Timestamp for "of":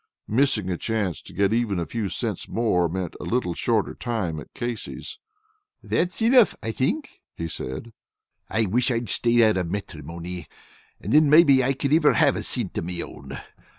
9.57-9.69, 12.79-12.85